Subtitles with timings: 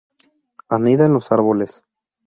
[0.69, 1.83] Anida en los árboles.